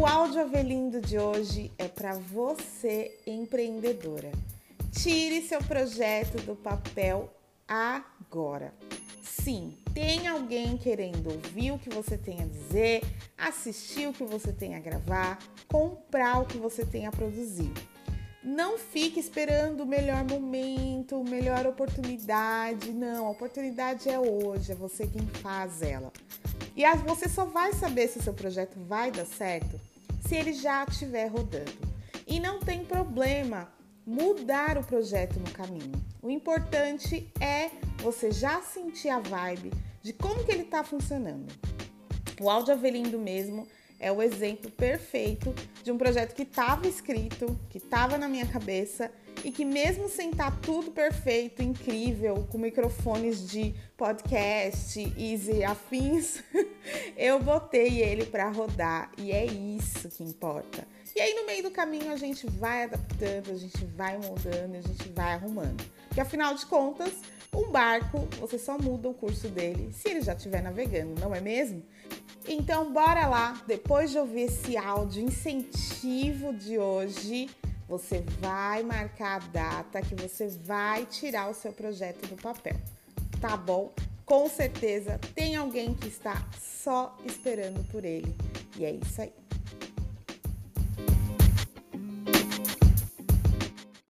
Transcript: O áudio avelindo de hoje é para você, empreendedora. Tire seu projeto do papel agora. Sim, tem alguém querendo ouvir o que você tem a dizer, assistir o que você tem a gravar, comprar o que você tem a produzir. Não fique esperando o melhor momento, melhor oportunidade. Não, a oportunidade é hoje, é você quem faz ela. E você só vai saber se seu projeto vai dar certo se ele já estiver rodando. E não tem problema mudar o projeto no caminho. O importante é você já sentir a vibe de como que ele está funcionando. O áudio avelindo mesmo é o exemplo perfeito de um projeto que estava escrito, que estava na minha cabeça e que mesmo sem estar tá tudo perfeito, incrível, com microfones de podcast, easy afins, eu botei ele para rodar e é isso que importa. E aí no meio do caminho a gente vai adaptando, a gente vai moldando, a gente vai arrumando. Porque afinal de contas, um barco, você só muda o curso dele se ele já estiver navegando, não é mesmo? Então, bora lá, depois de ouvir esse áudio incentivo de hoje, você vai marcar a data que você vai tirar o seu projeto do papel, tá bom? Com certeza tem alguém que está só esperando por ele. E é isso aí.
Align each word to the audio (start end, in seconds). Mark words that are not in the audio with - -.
O 0.00 0.06
áudio 0.06 0.40
avelindo 0.40 0.98
de 0.98 1.18
hoje 1.18 1.70
é 1.76 1.86
para 1.86 2.14
você, 2.14 3.18
empreendedora. 3.26 4.32
Tire 4.90 5.42
seu 5.42 5.62
projeto 5.62 6.40
do 6.46 6.56
papel 6.56 7.30
agora. 7.68 8.72
Sim, 9.22 9.76
tem 9.92 10.26
alguém 10.26 10.78
querendo 10.78 11.30
ouvir 11.30 11.72
o 11.72 11.78
que 11.78 11.90
você 11.90 12.16
tem 12.16 12.42
a 12.42 12.46
dizer, 12.46 13.02
assistir 13.36 14.08
o 14.08 14.12
que 14.14 14.24
você 14.24 14.54
tem 14.54 14.74
a 14.74 14.80
gravar, 14.80 15.38
comprar 15.70 16.40
o 16.40 16.46
que 16.46 16.56
você 16.56 16.82
tem 16.82 17.06
a 17.06 17.12
produzir. 17.12 17.70
Não 18.42 18.78
fique 18.78 19.20
esperando 19.20 19.82
o 19.82 19.86
melhor 19.86 20.24
momento, 20.24 21.22
melhor 21.22 21.66
oportunidade. 21.66 22.90
Não, 22.90 23.26
a 23.26 23.30
oportunidade 23.30 24.08
é 24.08 24.18
hoje, 24.18 24.72
é 24.72 24.74
você 24.74 25.06
quem 25.06 25.26
faz 25.42 25.82
ela. 25.82 26.10
E 26.74 26.86
você 27.06 27.28
só 27.28 27.44
vai 27.44 27.74
saber 27.74 28.08
se 28.08 28.22
seu 28.22 28.32
projeto 28.32 28.78
vai 28.88 29.10
dar 29.10 29.26
certo 29.26 29.89
se 30.26 30.36
ele 30.36 30.52
já 30.52 30.84
estiver 30.84 31.26
rodando. 31.26 31.90
E 32.26 32.38
não 32.38 32.60
tem 32.60 32.84
problema 32.84 33.68
mudar 34.06 34.78
o 34.78 34.84
projeto 34.84 35.38
no 35.38 35.50
caminho. 35.50 35.92
O 36.22 36.30
importante 36.30 37.30
é 37.40 37.70
você 37.98 38.30
já 38.30 38.60
sentir 38.62 39.08
a 39.08 39.18
vibe 39.18 39.70
de 40.02 40.12
como 40.12 40.44
que 40.44 40.52
ele 40.52 40.62
está 40.62 40.82
funcionando. 40.82 41.52
O 42.40 42.48
áudio 42.48 42.74
avelindo 42.74 43.18
mesmo 43.18 43.66
é 43.98 44.10
o 44.10 44.22
exemplo 44.22 44.70
perfeito 44.70 45.54
de 45.84 45.92
um 45.92 45.98
projeto 45.98 46.34
que 46.34 46.42
estava 46.42 46.88
escrito, 46.88 47.58
que 47.68 47.76
estava 47.76 48.16
na 48.16 48.26
minha 48.26 48.46
cabeça 48.46 49.10
e 49.44 49.52
que 49.52 49.64
mesmo 49.64 50.08
sem 50.08 50.30
estar 50.30 50.50
tá 50.50 50.58
tudo 50.62 50.90
perfeito, 50.90 51.62
incrível, 51.62 52.46
com 52.50 52.58
microfones 52.58 53.48
de 53.48 53.74
podcast, 53.96 54.98
easy 55.18 55.62
afins, 55.62 56.42
eu 57.16 57.38
botei 57.38 58.02
ele 58.02 58.26
para 58.26 58.48
rodar 58.48 59.10
e 59.18 59.32
é 59.32 59.44
isso 59.44 60.08
que 60.08 60.22
importa. 60.22 60.86
E 61.14 61.20
aí 61.20 61.34
no 61.34 61.44
meio 61.44 61.62
do 61.62 61.70
caminho 61.70 62.12
a 62.12 62.16
gente 62.16 62.46
vai 62.46 62.84
adaptando, 62.84 63.50
a 63.50 63.56
gente 63.56 63.84
vai 63.84 64.16
moldando, 64.18 64.76
a 64.76 64.80
gente 64.80 65.08
vai 65.10 65.34
arrumando. 65.34 65.84
Porque 66.06 66.20
afinal 66.20 66.54
de 66.54 66.66
contas, 66.66 67.12
um 67.54 67.70
barco, 67.70 68.28
você 68.38 68.58
só 68.58 68.78
muda 68.78 69.08
o 69.08 69.14
curso 69.14 69.48
dele 69.48 69.92
se 69.92 70.08
ele 70.08 70.22
já 70.22 70.34
estiver 70.34 70.62
navegando, 70.62 71.20
não 71.20 71.34
é 71.34 71.40
mesmo? 71.40 71.82
Então, 72.48 72.92
bora 72.92 73.26
lá, 73.26 73.62
depois 73.66 74.10
de 74.10 74.18
ouvir 74.18 74.42
esse 74.42 74.76
áudio 74.76 75.22
incentivo 75.22 76.52
de 76.52 76.78
hoje, 76.78 77.50
você 77.88 78.24
vai 78.40 78.82
marcar 78.82 79.36
a 79.36 79.46
data 79.46 80.00
que 80.00 80.14
você 80.14 80.48
vai 80.48 81.06
tirar 81.06 81.50
o 81.50 81.54
seu 81.54 81.72
projeto 81.72 82.26
do 82.26 82.40
papel, 82.40 82.76
tá 83.40 83.56
bom? 83.56 83.92
Com 84.30 84.48
certeza 84.48 85.18
tem 85.34 85.56
alguém 85.56 85.92
que 85.92 86.06
está 86.06 86.48
só 86.56 87.18
esperando 87.26 87.84
por 87.90 88.04
ele. 88.04 88.32
E 88.78 88.84
é 88.84 88.92
isso 88.92 89.20
aí. 89.20 89.32